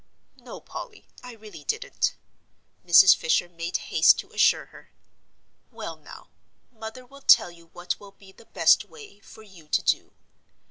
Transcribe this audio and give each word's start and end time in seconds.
"No, 0.39 0.59
Polly, 0.59 1.07
I 1.21 1.33
really 1.33 1.63
didn't," 1.63 2.15
Mrs. 2.83 3.15
Fisher 3.15 3.47
made 3.47 3.77
haste 3.93 4.17
to 4.17 4.31
assure 4.31 4.65
her. 4.65 4.89
"Well, 5.69 5.95
now, 5.95 6.29
mother 6.71 7.05
will 7.05 7.21
tell 7.21 7.51
you 7.51 7.67
what 7.67 7.99
will 7.99 8.13
be 8.13 8.31
the 8.31 8.45
best 8.45 8.83
way 8.85 9.19
for 9.19 9.43
you 9.43 9.67
to 9.67 9.81
do. 9.83 10.13